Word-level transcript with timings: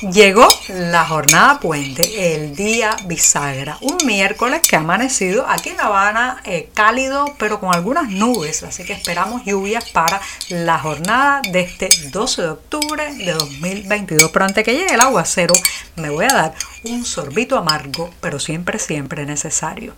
Llegó 0.00 0.46
la 0.68 1.04
jornada 1.04 1.58
puente, 1.58 2.32
el 2.32 2.54
día 2.54 2.96
bisagra, 3.06 3.78
un 3.80 3.98
miércoles 4.06 4.60
que 4.62 4.76
ha 4.76 4.78
amanecido 4.78 5.44
aquí 5.48 5.70
en 5.70 5.76
La 5.76 5.86
Habana 5.86 6.40
eh, 6.44 6.70
cálido 6.72 7.34
pero 7.36 7.58
con 7.58 7.74
algunas 7.74 8.08
nubes, 8.08 8.62
así 8.62 8.84
que 8.84 8.92
esperamos 8.92 9.44
lluvias 9.44 9.90
para 9.90 10.20
la 10.50 10.78
jornada 10.78 11.42
de 11.50 11.62
este 11.62 11.88
12 12.12 12.42
de 12.42 12.48
octubre 12.48 13.12
de 13.12 13.32
2022. 13.32 14.30
Pero 14.30 14.44
antes 14.44 14.64
que 14.64 14.74
llegue 14.74 14.94
el 14.94 15.00
aguacero 15.00 15.56
me 15.96 16.10
voy 16.10 16.26
a 16.26 16.32
dar 16.32 16.54
un 16.84 17.04
sorbito 17.04 17.58
amargo, 17.58 18.08
pero 18.20 18.38
siempre, 18.38 18.78
siempre 18.78 19.26
necesario. 19.26 19.96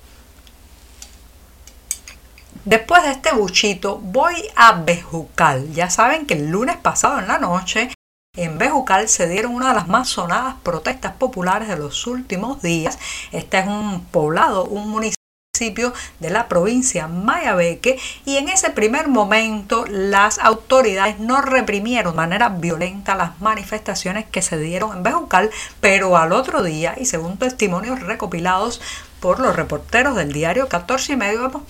Después 2.65 3.03
de 3.03 3.11
este 3.11 3.33
buchito 3.33 3.99
voy 3.99 4.35
a 4.57 4.73
Bejucal. 4.73 5.71
Ya 5.75 5.91
saben 5.91 6.25
que 6.25 6.35
el 6.35 6.49
lunes 6.49 6.79
pasado 6.79 7.19
en 7.19 7.29
la 7.29 7.39
noche 7.39 7.91
en 8.37 8.59
Bejucal 8.59 9.09
se 9.09 9.29
dieron 9.29 9.55
una 9.55 9.69
de 9.69 9.75
las 9.75 9.89
más 9.89 10.09
sonadas 10.09 10.55
protestas 10.63 11.15
populares 11.15 11.69
de 11.69 11.77
los 11.77 12.07
últimos 12.07 12.63
días. 12.63 12.99
Este 13.33 13.59
es 13.59 13.67
un 13.67 14.05
poblado, 14.07 14.65
un 14.65 14.89
municipio 14.89 15.93
de 16.21 16.31
la 16.31 16.49
provincia 16.49 17.07
Mayabeque 17.07 17.99
y 18.25 18.37
en 18.37 18.49
ese 18.49 18.71
primer 18.71 19.09
momento 19.09 19.85
las 19.87 20.39
autoridades 20.39 21.19
no 21.19 21.43
reprimieron 21.43 22.15
de 22.15 22.17
manera 22.17 22.49
violenta 22.49 23.15
las 23.15 23.41
manifestaciones 23.43 24.25
que 24.25 24.41
se 24.41 24.57
dieron 24.57 24.97
en 24.97 25.03
Bejucal, 25.03 25.51
pero 25.81 26.17
al 26.17 26.33
otro 26.33 26.63
día 26.63 26.95
y 26.99 27.05
según 27.05 27.37
testimonios 27.37 28.01
recopilados 28.01 28.81
por 29.21 29.39
los 29.39 29.55
reporteros 29.55 30.17
del 30.17 30.33
diario 30.33 30.69
14 30.69 31.13
y 31.13 31.17
medio 31.17 31.45
hemos 31.45 31.63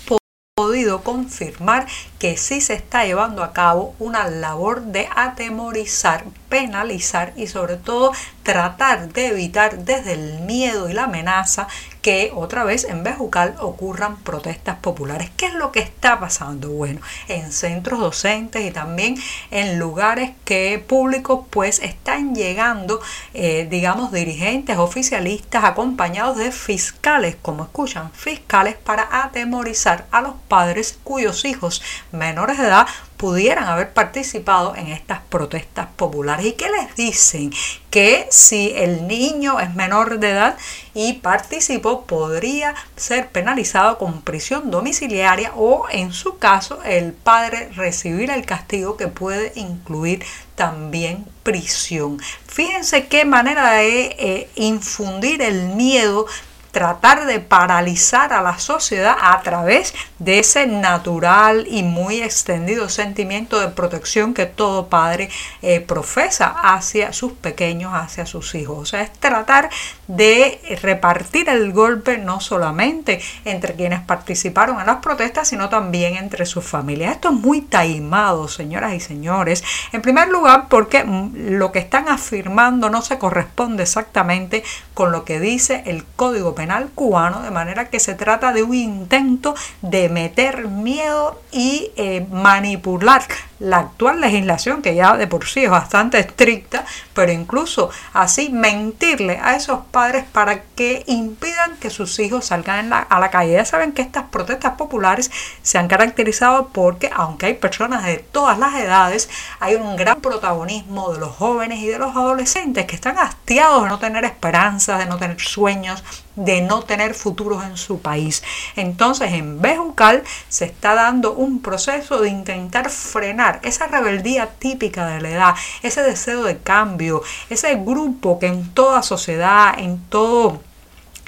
podido 0.70 1.02
confirmar 1.02 1.88
que 2.20 2.36
sí 2.36 2.60
se 2.60 2.74
está 2.74 3.04
llevando 3.04 3.42
a 3.42 3.52
cabo 3.52 3.96
una 3.98 4.28
labor 4.28 4.82
de 4.82 5.08
atemorizar, 5.16 6.22
penalizar 6.48 7.32
y 7.34 7.48
sobre 7.48 7.76
todo 7.76 8.12
tratar 8.44 9.12
de 9.12 9.26
evitar 9.26 9.78
desde 9.78 10.12
el 10.12 10.38
miedo 10.42 10.88
y 10.88 10.92
la 10.92 11.04
amenaza 11.04 11.66
que 12.02 12.32
otra 12.34 12.64
vez 12.64 12.84
en 12.84 13.02
Bejucal 13.02 13.56
ocurran 13.60 14.16
protestas 14.16 14.78
populares. 14.78 15.30
¿Qué 15.36 15.46
es 15.46 15.54
lo 15.54 15.72
que 15.72 15.80
está 15.80 16.18
pasando? 16.18 16.70
Bueno, 16.70 17.00
en 17.28 17.52
centros 17.52 18.00
docentes 18.00 18.64
y 18.64 18.70
también 18.70 19.16
en 19.50 19.78
lugares 19.78 20.32
que 20.44 20.82
públicos 20.86 21.46
pues 21.50 21.80
están 21.80 22.34
llegando, 22.34 23.00
eh, 23.34 23.66
digamos, 23.70 24.12
dirigentes 24.12 24.78
oficialistas 24.78 25.64
acompañados 25.64 26.36
de 26.36 26.52
fiscales, 26.52 27.36
como 27.40 27.64
escuchan, 27.64 28.10
fiscales 28.12 28.76
para 28.76 29.22
atemorizar 29.24 30.06
a 30.10 30.20
los 30.20 30.34
padres 30.48 30.98
cuyos 31.04 31.44
hijos 31.44 31.82
menores 32.12 32.58
de 32.58 32.66
edad 32.66 32.86
pudieran 33.20 33.64
haber 33.64 33.92
participado 33.92 34.74
en 34.74 34.86
estas 34.86 35.20
protestas 35.28 35.88
populares. 35.94 36.46
¿Y 36.46 36.52
qué 36.52 36.70
les 36.70 36.96
dicen? 36.96 37.52
Que 37.90 38.26
si 38.30 38.72
el 38.74 39.06
niño 39.06 39.60
es 39.60 39.74
menor 39.74 40.18
de 40.20 40.30
edad 40.30 40.56
y 40.94 41.12
participó, 41.14 42.06
podría 42.06 42.74
ser 42.96 43.28
penalizado 43.28 43.98
con 43.98 44.22
prisión 44.22 44.70
domiciliaria 44.70 45.52
o, 45.54 45.84
en 45.90 46.14
su 46.14 46.38
caso, 46.38 46.82
el 46.82 47.12
padre 47.12 47.68
recibir 47.76 48.30
el 48.30 48.46
castigo 48.46 48.96
que 48.96 49.08
puede 49.08 49.52
incluir 49.54 50.24
también 50.54 51.26
prisión. 51.42 52.18
Fíjense 52.46 53.06
qué 53.06 53.26
manera 53.26 53.72
de 53.72 54.16
eh, 54.18 54.50
infundir 54.54 55.42
el 55.42 55.68
miedo 55.68 56.24
tratar 56.70 57.26
de 57.26 57.40
paralizar 57.40 58.32
a 58.32 58.42
la 58.42 58.58
sociedad 58.58 59.16
a 59.20 59.40
través 59.42 59.94
de 60.18 60.38
ese 60.38 60.66
natural 60.66 61.66
y 61.68 61.82
muy 61.82 62.22
extendido 62.22 62.88
sentimiento 62.88 63.60
de 63.60 63.68
protección 63.68 64.34
que 64.34 64.46
todo 64.46 64.88
padre 64.88 65.30
eh, 65.62 65.80
profesa 65.80 66.54
hacia 66.62 67.12
sus 67.12 67.32
pequeños, 67.32 67.92
hacia 67.94 68.26
sus 68.26 68.54
hijos. 68.54 68.78
O 68.78 68.84
sea, 68.86 69.02
es 69.02 69.12
tratar 69.12 69.70
de 70.06 70.78
repartir 70.82 71.48
el 71.48 71.72
golpe 71.72 72.18
no 72.18 72.40
solamente 72.40 73.20
entre 73.44 73.74
quienes 73.74 74.00
participaron 74.00 74.80
en 74.80 74.86
las 74.86 74.96
protestas, 74.96 75.48
sino 75.48 75.68
también 75.68 76.16
entre 76.16 76.46
sus 76.46 76.64
familias. 76.64 77.14
Esto 77.14 77.28
es 77.28 77.34
muy 77.34 77.62
taimado, 77.62 78.48
señoras 78.48 78.94
y 78.94 79.00
señores. 79.00 79.64
En 79.92 80.02
primer 80.02 80.28
lugar, 80.28 80.66
porque 80.68 81.04
lo 81.34 81.72
que 81.72 81.78
están 81.78 82.08
afirmando 82.08 82.90
no 82.90 83.02
se 83.02 83.18
corresponde 83.18 83.84
exactamente 83.84 84.62
con 84.94 85.12
lo 85.12 85.24
que 85.24 85.40
dice 85.40 85.82
el 85.86 86.04
Código 86.04 86.54
Cubano, 86.94 87.42
de 87.42 87.50
manera 87.50 87.88
que 87.88 88.00
se 88.00 88.14
trata 88.14 88.52
de 88.52 88.62
un 88.62 88.74
intento 88.74 89.54
de 89.82 90.08
meter 90.08 90.68
miedo 90.68 91.40
y 91.52 91.90
eh, 91.96 92.26
manipular 92.30 93.22
la 93.60 93.78
actual 93.78 94.20
legislación, 94.20 94.82
que 94.82 94.94
ya 94.94 95.16
de 95.16 95.26
por 95.26 95.46
sí 95.46 95.64
es 95.64 95.70
bastante 95.70 96.18
estricta, 96.18 96.84
pero 97.14 97.30
incluso 97.30 97.90
así 98.12 98.48
mentirle 98.50 99.38
a 99.42 99.54
esos 99.54 99.80
padres 99.90 100.24
para 100.24 100.62
que 100.74 101.04
impidan 101.06 101.76
que 101.76 101.90
sus 101.90 102.18
hijos 102.18 102.46
salgan 102.46 102.92
a 102.92 103.20
la 103.20 103.30
calle. 103.30 103.52
Ya 103.52 103.64
saben 103.64 103.92
que 103.92 104.02
estas 104.02 104.24
protestas 104.24 104.74
populares 104.76 105.30
se 105.62 105.78
han 105.78 105.88
caracterizado 105.88 106.68
porque, 106.68 107.10
aunque 107.14 107.46
hay 107.46 107.54
personas 107.54 108.04
de 108.04 108.16
todas 108.16 108.58
las 108.58 108.74
edades, 108.74 109.30
hay 109.60 109.76
un 109.76 109.96
gran 109.96 110.20
protagonismo 110.20 111.12
de 111.12 111.20
los 111.20 111.36
jóvenes 111.36 111.80
y 111.80 111.86
de 111.86 111.98
los 111.98 112.16
adolescentes 112.16 112.86
que 112.86 112.96
están 112.96 113.18
hastiados 113.18 113.84
de 113.84 113.88
no 113.88 113.98
tener 113.98 114.24
esperanza 114.24 114.80
de 114.98 115.06
no 115.06 115.18
tener 115.18 115.40
sueños, 115.40 116.02
de 116.36 116.62
no 116.62 116.82
tener 116.82 117.14
futuros 117.14 117.64
en 117.64 117.76
su 117.76 118.00
país. 118.00 118.42
Entonces, 118.76 119.32
en 119.32 119.60
Bejucal 119.60 120.22
se 120.48 120.64
está 120.64 120.94
dando 120.94 121.32
un 121.32 121.60
proceso 121.60 122.20
de 122.20 122.30
intentar 122.30 122.88
frenar 122.90 123.49
esa 123.62 123.86
rebeldía 123.86 124.46
típica 124.58 125.06
de 125.06 125.20
la 125.20 125.30
edad, 125.30 125.54
ese 125.82 126.02
deseo 126.02 126.44
de 126.44 126.58
cambio, 126.58 127.22
ese 127.48 127.74
grupo 127.74 128.38
que 128.38 128.46
en 128.46 128.72
toda 128.72 129.02
sociedad, 129.02 129.78
en 129.78 129.98
todo 130.08 130.60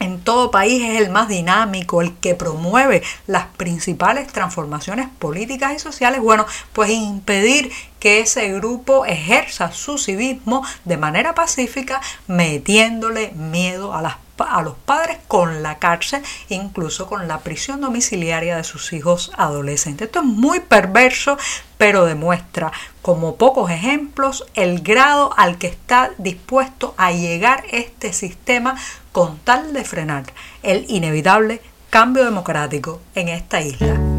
en 0.03 0.21
todo 0.21 0.51
país 0.51 0.83
es 0.83 1.01
el 1.01 1.11
más 1.11 1.29
dinámico, 1.29 2.03
el 2.03 2.15
que 2.17 2.35
promueve 2.35 3.03
las 3.27 3.47
principales 3.57 4.27
transformaciones 4.27 5.09
políticas 5.19 5.75
y 5.75 5.79
sociales, 5.79 6.21
bueno, 6.21 6.45
pues 6.73 6.91
impedir 6.91 7.71
que 8.01 8.21
ese 8.21 8.53
grupo 8.53 9.07
ejerza 9.07 9.71
su 9.71 9.99
civismo 9.99 10.65
de 10.85 10.97
manera 10.97 11.35
pacífica, 11.35 12.01
metiéndole 12.27 13.31
miedo 13.33 13.95
a 13.95 14.03
las 14.03 14.17
a 14.39 14.63
los 14.63 14.75
padres 14.75 15.19
con 15.29 15.63
la 15.63 15.79
cárcel, 15.79 16.23
incluso 16.49 17.07
con 17.07 17.29
la 17.29 17.41
prisión 17.41 17.81
domiciliaria 17.81 18.57
de 18.57 18.65
sus 18.65 18.93
hijos 18.93 19.31
adolescentes. 19.37 20.07
Esto 20.07 20.21
es 20.21 20.25
muy 20.25 20.61
perverso, 20.61 21.39
pero 21.83 22.05
demuestra 22.05 22.71
como 23.03 23.35
pocos 23.35 23.69
ejemplos 23.69 24.47
el 24.55 24.83
grado 24.83 25.33
al 25.37 25.59
que 25.59 25.67
está 25.67 26.13
dispuesto 26.17 26.95
a 26.97 27.11
llegar 27.11 27.65
este 27.73 28.13
sistema 28.13 28.77
con 29.11 29.37
tal 29.39 29.73
de 29.73 29.83
frenar 29.83 30.23
el 30.63 30.85
inevitable 30.89 31.61
cambio 31.91 32.25
democrático 32.25 33.01
en 33.17 33.31
esta 33.31 33.63
isla. 33.63 34.12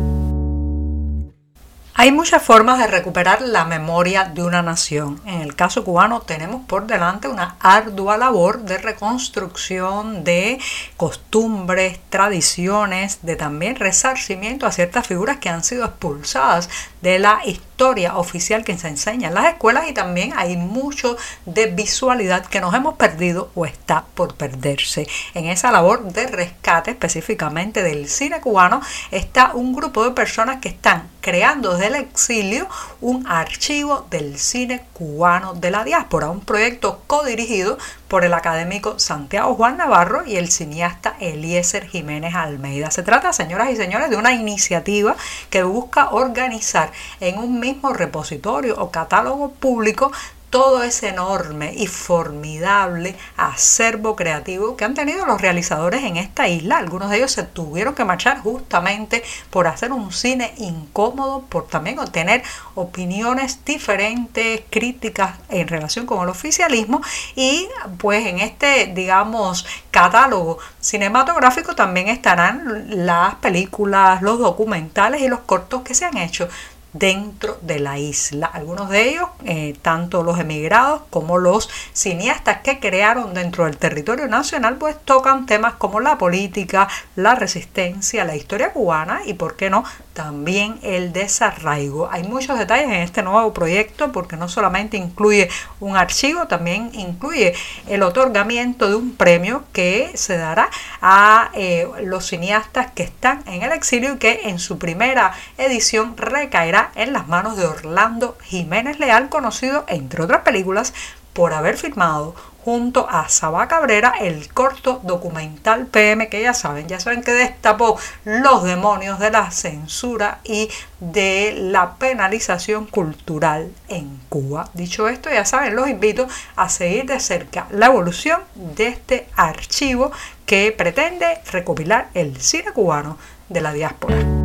Hay 1.95 2.11
muchas 2.11 2.41
formas 2.41 2.79
de 2.79 2.87
recuperar 2.87 3.43
la 3.43 3.65
memoria 3.65 4.23
de 4.25 4.41
una 4.41 4.63
nación. 4.63 5.21
En 5.25 5.41
el 5.41 5.55
caso 5.55 5.83
cubano 5.83 6.21
tenemos 6.21 6.65
por 6.65 6.87
delante 6.87 7.27
una 7.27 7.55
ardua 7.59 8.17
labor 8.17 8.61
de 8.63 8.79
reconstrucción 8.79 10.23
de 10.23 10.59
costumbres, 10.97 11.99
tradiciones, 12.09 13.19
de 13.21 13.35
también 13.35 13.75
resarcimiento 13.75 14.65
a 14.65 14.71
ciertas 14.71 15.05
figuras 15.05 15.37
que 15.37 15.49
han 15.49 15.63
sido 15.63 15.85
expulsadas 15.85 16.67
de 17.01 17.19
la 17.19 17.41
historia 17.45 17.72
oficial 18.15 18.63
que 18.63 18.77
se 18.77 18.87
enseña 18.87 19.27
en 19.27 19.33
las 19.33 19.45
escuelas 19.45 19.89
y 19.89 19.93
también 19.93 20.33
hay 20.35 20.55
mucho 20.55 21.17
de 21.45 21.67
visualidad 21.67 22.45
que 22.45 22.61
nos 22.61 22.73
hemos 22.73 22.95
perdido 22.95 23.49
o 23.55 23.65
está 23.65 24.05
por 24.13 24.35
perderse. 24.35 25.07
En 25.33 25.45
esa 25.45 25.71
labor 25.71 26.03
de 26.03 26.27
rescate 26.27 26.91
específicamente 26.91 27.83
del 27.83 28.07
cine 28.07 28.39
cubano 28.39 28.81
está 29.11 29.51
un 29.53 29.73
grupo 29.73 30.03
de 30.03 30.11
personas 30.11 30.61
que 30.61 30.69
están 30.69 31.09
creando 31.21 31.73
desde 31.73 31.87
el 31.87 31.95
exilio 31.95 32.67
un 33.01 33.27
archivo 33.27 34.07
del 34.09 34.39
cine 34.39 34.83
cubano 34.93 35.53
de 35.53 35.71
la 35.71 35.83
diáspora, 35.83 36.29
un 36.29 36.41
proyecto 36.41 37.01
codirigido 37.07 37.77
por 38.13 38.25
el 38.25 38.35
académico 38.35 38.99
Santiago 38.99 39.55
Juan 39.55 39.77
Navarro 39.77 40.23
y 40.23 40.35
el 40.35 40.51
cineasta 40.51 41.15
Eliezer 41.19 41.87
Jiménez 41.87 42.35
Almeida. 42.35 42.91
Se 42.91 43.01
trata, 43.01 43.33
señoras 43.33 43.71
y 43.71 43.75
señores, 43.75 44.11
de 44.11 44.17
una 44.17 44.33
iniciativa 44.33 45.15
que 45.49 45.63
busca 45.63 46.11
organizar 46.11 46.91
en 47.19 47.39
un 47.39 47.59
mismo 47.59 47.91
repositorio 47.91 48.75
o 48.77 48.91
catálogo 48.91 49.53
público 49.53 50.11
todo 50.53 50.83
ese 50.83 51.07
enorme 51.07 51.73
y 51.75 51.87
formidable 51.87 53.15
acervo 53.37 54.15
creativo 54.15 54.77
que 54.77 54.85
han 54.85 54.93
tenido 54.93 55.25
los 55.25 55.41
realizadores 55.41 56.03
en 56.03 56.17
esta 56.17 56.47
isla. 56.47 56.77
Algunos 56.77 57.09
de 57.09 57.17
ellos 57.17 57.31
se 57.31 57.41
tuvieron 57.41 57.95
que 57.95 58.05
marchar 58.05 58.39
justamente 58.39 59.23
por 59.49 59.65
hacer 59.65 59.91
un 59.91 60.13
cine 60.13 60.53
incómodo, 60.59 61.41
por 61.49 61.65
también 61.65 61.97
obtener 61.97 62.43
opiniones 62.75 63.65
diferentes, 63.65 64.61
críticas 64.69 65.39
en 65.49 65.67
relación 65.67 66.05
con 66.05 66.21
el 66.21 66.29
oficialismo 66.29 67.01
y 67.35 67.67
pues 67.97 68.23
en 68.27 68.37
este, 68.37 68.91
digamos, 68.93 69.65
catálogo 69.89 70.59
cinematográfico 70.79 71.73
también 71.73 72.09
estarán 72.09 72.85
las 73.07 73.33
películas, 73.35 74.21
los 74.21 74.37
documentales 74.37 75.19
y 75.21 75.29
los 75.29 75.39
cortos 75.39 75.81
que 75.81 75.95
se 75.95 76.05
han 76.05 76.17
hecho 76.17 76.47
dentro 76.93 77.57
de 77.61 77.79
la 77.79 77.97
isla. 77.97 78.47
Algunos 78.47 78.89
de 78.89 79.09
ellos, 79.09 79.27
eh, 79.45 79.75
tanto 79.81 80.23
los 80.23 80.39
emigrados 80.39 81.01
como 81.09 81.37
los 81.37 81.69
cineastas 81.91 82.61
que 82.61 82.79
crearon 82.79 83.33
dentro 83.33 83.65
del 83.65 83.77
territorio 83.77 84.27
nacional, 84.27 84.77
pues 84.77 84.95
tocan 85.03 85.45
temas 85.45 85.73
como 85.73 85.99
la 85.99 86.17
política, 86.17 86.87
la 87.15 87.35
resistencia, 87.35 88.23
la 88.23 88.35
historia 88.35 88.71
cubana 88.73 89.21
y, 89.25 89.33
por 89.33 89.55
qué 89.55 89.69
no, 89.69 89.83
también 90.13 90.79
el 90.83 91.11
desarraigo. 91.11 92.09
Hay 92.11 92.23
muchos 92.23 92.57
detalles 92.57 92.87
en 92.87 93.01
este 93.01 93.23
nuevo 93.23 93.53
proyecto 93.53 94.11
porque 94.11 94.37
no 94.37 94.47
solamente 94.47 94.97
incluye 94.97 95.49
un 95.79 95.97
archivo, 95.97 96.47
también 96.47 96.91
incluye 96.93 97.53
el 97.87 98.03
otorgamiento 98.03 98.89
de 98.89 98.95
un 98.95 99.15
premio 99.15 99.63
que 99.73 100.11
se 100.13 100.37
dará 100.37 100.69
a 101.01 101.49
eh, 101.55 101.87
los 102.03 102.27
cineastas 102.27 102.91
que 102.91 103.03
están 103.03 103.43
en 103.47 103.63
el 103.63 103.71
exilio 103.71 104.13
y 104.13 104.17
que 104.17 104.41
en 104.45 104.59
su 104.59 104.77
primera 104.77 105.33
edición 105.57 106.15
recaerá 106.15 106.91
en 106.95 107.13
las 107.13 107.27
manos 107.27 107.57
de 107.57 107.65
Orlando 107.65 108.37
Jiménez 108.43 108.99
Leal, 108.99 109.29
conocido, 109.29 109.85
entre 109.87 110.23
otras 110.23 110.41
películas, 110.41 110.93
por 111.33 111.53
haber 111.53 111.77
firmado 111.77 112.35
junto 112.63 113.07
a 113.09 113.29
Sabá 113.29 113.67
Cabrera 113.67 114.13
el 114.19 114.51
corto 114.53 115.01
documental 115.03 115.87
PM 115.87 116.29
que 116.29 116.41
ya 116.41 116.53
saben, 116.53 116.87
ya 116.87 116.99
saben 116.99 117.21
que 117.21 117.31
destapó 117.31 117.97
los 118.23 118.63
demonios 118.63 119.19
de 119.19 119.31
la 119.31 119.51
censura 119.51 120.39
y 120.43 120.69
de 120.99 121.53
la 121.57 121.95
penalización 121.95 122.85
cultural 122.85 123.71
en 123.89 124.19
Cuba. 124.29 124.69
Dicho 124.73 125.07
esto, 125.07 125.29
ya 125.29 125.45
saben, 125.45 125.75
los 125.75 125.89
invito 125.89 126.27
a 126.55 126.69
seguir 126.69 127.05
de 127.05 127.19
cerca 127.19 127.67
la 127.71 127.87
evolución 127.87 128.41
de 128.55 128.87
este 128.87 129.27
archivo 129.35 130.11
que 130.45 130.71
pretende 130.71 131.41
recopilar 131.51 132.09
el 132.13 132.39
cine 132.41 132.71
cubano 132.71 133.17
de 133.49 133.61
la 133.61 133.73
diáspora. 133.73 134.42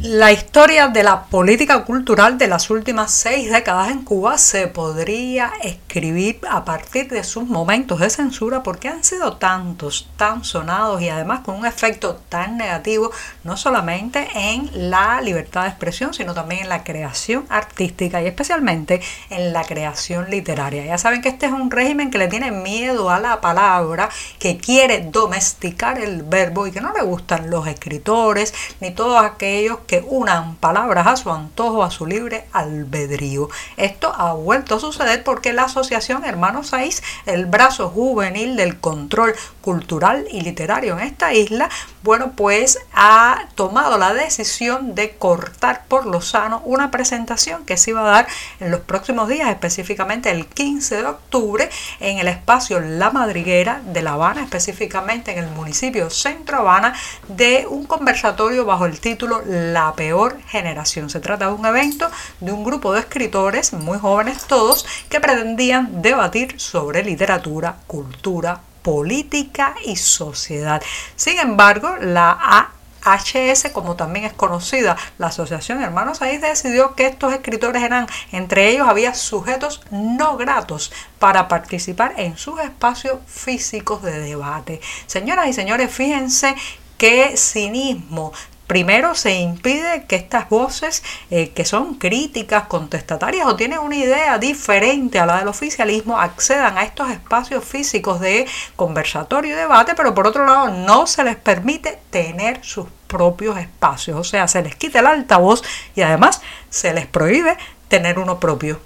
La 0.00 0.30
historia 0.30 0.86
de 0.86 1.02
la 1.02 1.24
política 1.24 1.84
cultural 1.84 2.38
de 2.38 2.46
las 2.46 2.70
últimas 2.70 3.10
seis 3.10 3.50
décadas 3.50 3.90
en 3.90 4.04
Cuba 4.04 4.38
se 4.38 4.68
podría 4.68 5.50
escribir 5.60 6.38
a 6.48 6.64
partir 6.64 7.08
de 7.08 7.24
sus 7.24 7.48
momentos 7.48 7.98
de 7.98 8.08
censura 8.08 8.62
porque 8.62 8.86
han 8.86 9.02
sido 9.02 9.38
tantos, 9.38 10.08
tan 10.16 10.44
sonados 10.44 11.02
y 11.02 11.08
además 11.08 11.40
con 11.40 11.56
un 11.56 11.66
efecto 11.66 12.14
tan 12.28 12.58
negativo 12.58 13.10
no 13.42 13.56
solamente 13.56 14.28
en 14.36 14.70
la 14.88 15.20
libertad 15.20 15.62
de 15.62 15.70
expresión 15.70 16.14
sino 16.14 16.32
también 16.32 16.62
en 16.62 16.68
la 16.68 16.84
creación 16.84 17.44
artística 17.48 18.22
y 18.22 18.28
especialmente 18.28 19.00
en 19.30 19.52
la 19.52 19.64
creación 19.64 20.30
literaria. 20.30 20.84
Ya 20.84 20.98
saben 20.98 21.22
que 21.22 21.30
este 21.30 21.46
es 21.46 21.52
un 21.52 21.72
régimen 21.72 22.12
que 22.12 22.18
le 22.18 22.28
tiene 22.28 22.52
miedo 22.52 23.10
a 23.10 23.18
la 23.18 23.40
palabra, 23.40 24.10
que 24.38 24.58
quiere 24.58 25.08
domesticar 25.10 25.98
el 25.98 26.22
verbo 26.22 26.68
y 26.68 26.70
que 26.70 26.80
no 26.80 26.92
le 26.92 27.02
gustan 27.02 27.50
los 27.50 27.66
escritores 27.66 28.54
ni 28.78 28.92
todos 28.92 29.20
aquellos 29.24 29.78
que 29.88 30.04
unan 30.06 30.54
palabras 30.56 31.06
a 31.08 31.16
su 31.16 31.32
antojo, 31.32 31.82
a 31.82 31.90
su 31.90 32.06
libre 32.06 32.44
albedrío. 32.52 33.48
Esto 33.76 34.12
ha 34.14 34.34
vuelto 34.34 34.76
a 34.76 34.80
suceder 34.80 35.24
porque 35.24 35.52
la 35.52 35.64
Asociación 35.64 36.24
Hermanos 36.24 36.68
6, 36.68 37.02
el 37.26 37.46
brazo 37.46 37.88
juvenil 37.88 38.54
del 38.54 38.78
control 38.78 39.34
cultural 39.62 40.26
y 40.30 40.42
literario 40.42 40.96
en 40.98 41.00
esta 41.00 41.32
isla, 41.32 41.70
bueno, 42.02 42.32
pues 42.36 42.78
ha 42.92 43.46
tomado 43.54 43.98
la 43.98 44.14
decisión 44.14 44.94
de 44.94 45.16
cortar 45.16 45.84
por 45.88 46.06
lo 46.06 46.20
sano 46.20 46.62
una 46.64 46.90
presentación 46.90 47.64
que 47.64 47.76
se 47.76 47.90
iba 47.90 48.00
a 48.00 48.10
dar 48.10 48.28
en 48.60 48.70
los 48.70 48.80
próximos 48.80 49.28
días, 49.28 49.48
específicamente 49.48 50.30
el 50.30 50.46
15 50.46 50.96
de 50.96 51.06
octubre, 51.06 51.70
en 52.00 52.18
el 52.18 52.28
espacio 52.28 52.80
La 52.80 53.10
Madriguera 53.10 53.80
de 53.86 54.02
La 54.02 54.12
Habana, 54.12 54.42
específicamente 54.42 55.32
en 55.32 55.38
el 55.38 55.50
municipio 55.50 56.10
Centro 56.10 56.58
Habana, 56.58 56.94
de 57.28 57.66
un 57.68 57.86
conversatorio 57.86 58.64
bajo 58.66 58.84
el 58.84 59.00
título 59.00 59.42
La 59.46 59.77
peor 59.94 60.40
generación. 60.48 61.10
Se 61.10 61.20
trata 61.20 61.46
de 61.46 61.52
un 61.52 61.66
evento 61.66 62.10
de 62.40 62.52
un 62.52 62.64
grupo 62.64 62.92
de 62.92 63.00
escritores, 63.00 63.72
muy 63.72 63.98
jóvenes 63.98 64.44
todos, 64.44 64.86
que 65.08 65.20
pretendían 65.20 66.02
debatir 66.02 66.60
sobre 66.60 67.02
literatura, 67.02 67.76
cultura, 67.86 68.60
política 68.82 69.74
y 69.84 69.96
sociedad. 69.96 70.82
Sin 71.16 71.38
embargo, 71.38 71.96
la 72.00 72.70
AHS, 73.02 73.70
como 73.72 73.96
también 73.96 74.24
es 74.24 74.32
conocida 74.32 74.96
la 75.18 75.28
Asociación 75.28 75.82
Hermanos 75.82 76.22
Ahí, 76.22 76.38
decidió 76.38 76.94
que 76.94 77.06
estos 77.06 77.32
escritores 77.32 77.82
eran, 77.82 78.06
entre 78.32 78.70
ellos 78.70 78.88
había 78.88 79.14
sujetos 79.14 79.82
no 79.90 80.36
gratos 80.36 80.92
para 81.18 81.48
participar 81.48 82.14
en 82.16 82.36
sus 82.36 82.60
espacios 82.60 83.18
físicos 83.26 84.02
de 84.02 84.18
debate. 84.20 84.80
Señoras 85.06 85.48
y 85.48 85.52
señores, 85.52 85.92
fíjense 85.92 86.54
qué 86.96 87.36
cinismo 87.36 88.32
Primero 88.68 89.14
se 89.14 89.32
impide 89.32 90.04
que 90.04 90.16
estas 90.16 90.50
voces 90.50 91.02
eh, 91.30 91.48
que 91.52 91.64
son 91.64 91.94
críticas, 91.94 92.66
contestatarias 92.66 93.46
o 93.46 93.56
tienen 93.56 93.78
una 93.78 93.96
idea 93.96 94.38
diferente 94.38 95.18
a 95.18 95.24
la 95.24 95.38
del 95.38 95.48
oficialismo 95.48 96.20
accedan 96.20 96.76
a 96.76 96.82
estos 96.82 97.10
espacios 97.10 97.64
físicos 97.64 98.20
de 98.20 98.46
conversatorio 98.76 99.54
y 99.54 99.56
debate, 99.56 99.94
pero 99.94 100.14
por 100.14 100.26
otro 100.26 100.44
lado 100.44 100.68
no 100.68 101.06
se 101.06 101.24
les 101.24 101.36
permite 101.36 101.98
tener 102.10 102.62
sus 102.62 102.86
propios 103.06 103.56
espacios, 103.56 104.18
o 104.18 104.24
sea, 104.24 104.46
se 104.46 104.62
les 104.62 104.76
quita 104.76 105.00
el 105.00 105.06
altavoz 105.06 105.62
y 105.96 106.02
además 106.02 106.42
se 106.68 106.92
les 106.92 107.06
prohíbe 107.06 107.56
tener 107.88 108.18
uno 108.18 108.38
propio. 108.38 108.78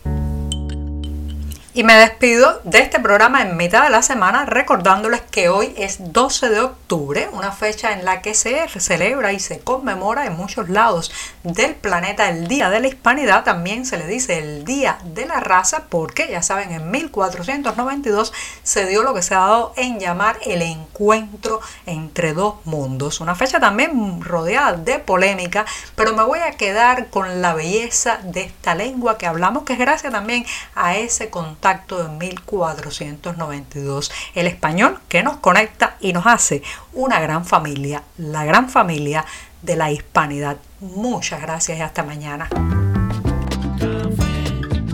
Y 1.74 1.84
me 1.84 1.94
despido 1.94 2.60
de 2.64 2.80
este 2.80 3.00
programa 3.00 3.40
en 3.40 3.56
mitad 3.56 3.84
de 3.84 3.88
la 3.88 4.02
semana 4.02 4.44
recordándoles 4.44 5.22
que 5.22 5.48
hoy 5.48 5.72
es 5.78 6.12
12 6.12 6.50
de 6.50 6.60
octubre, 6.60 7.30
una 7.32 7.50
fecha 7.50 7.92
en 7.92 8.04
la 8.04 8.20
que 8.20 8.34
se 8.34 8.68
celebra 8.68 9.32
y 9.32 9.40
se 9.40 9.60
conmemora 9.60 10.26
en 10.26 10.36
muchos 10.36 10.68
lados 10.68 11.10
del 11.44 11.74
planeta 11.74 12.28
el 12.28 12.46
Día 12.46 12.68
de 12.68 12.80
la 12.80 12.88
Hispanidad, 12.88 13.44
también 13.44 13.86
se 13.86 13.96
le 13.96 14.06
dice 14.06 14.38
el 14.38 14.66
Día 14.66 14.98
de 15.02 15.24
la 15.24 15.40
Raza, 15.40 15.84
porque 15.88 16.28
ya 16.30 16.42
saben, 16.42 16.72
en 16.72 16.90
1492 16.90 18.34
se 18.62 18.84
dio 18.84 19.02
lo 19.02 19.14
que 19.14 19.22
se 19.22 19.34
ha 19.34 19.38
dado 19.38 19.72
en 19.78 19.98
llamar 19.98 20.36
el 20.44 20.60
encuentro 20.60 21.62
entre 21.86 22.34
dos 22.34 22.56
mundos. 22.66 23.20
Una 23.20 23.34
fecha 23.34 23.60
también 23.60 24.20
rodeada 24.20 24.74
de 24.74 24.98
polémica, 24.98 25.64
pero 25.96 26.12
me 26.12 26.22
voy 26.22 26.40
a 26.40 26.50
quedar 26.50 27.08
con 27.08 27.40
la 27.40 27.54
belleza 27.54 28.18
de 28.24 28.42
esta 28.42 28.74
lengua 28.74 29.16
que 29.16 29.26
hablamos, 29.26 29.62
que 29.62 29.72
es 29.72 29.78
gracias 29.78 30.12
también 30.12 30.44
a 30.74 30.96
ese 30.98 31.30
contacto 31.30 31.61
contacto 31.62 32.02
de 32.02 32.08
1492. 32.08 34.10
El 34.34 34.48
español 34.48 34.98
que 35.08 35.22
nos 35.22 35.36
conecta 35.36 35.96
y 36.00 36.12
nos 36.12 36.26
hace 36.26 36.60
una 36.92 37.20
gran 37.20 37.44
familia, 37.44 38.02
la 38.18 38.44
gran 38.44 38.68
familia 38.68 39.24
de 39.62 39.76
la 39.76 39.92
hispanidad. 39.92 40.56
Muchas 40.80 41.40
gracias 41.40 41.78
y 41.78 41.80
hasta 41.80 42.02
mañana. 42.02 42.48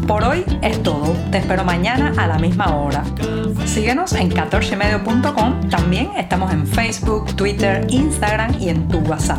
Por 0.07 0.25
hoy 0.25 0.45
es 0.61 0.83
todo. 0.83 1.17
Te 1.31 1.39
espero 1.39 1.65
mañana 1.65 2.13
a 2.19 2.27
la 2.27 2.39
misma 2.39 2.77
hora. 2.77 3.03
Síguenos 3.65 4.13
en 4.13 4.31
14medio.com. 4.31 5.71
También 5.71 6.11
estamos 6.19 6.53
en 6.53 6.67
Facebook, 6.67 7.35
Twitter, 7.35 7.87
Instagram 7.89 8.61
y 8.61 8.69
en 8.69 8.89
tu 8.89 8.99
WhatsApp. 8.99 9.39